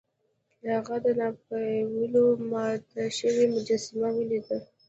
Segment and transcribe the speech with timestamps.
[0.71, 4.57] هغه د ناپلیون ماته شوې مجسمه ولیده.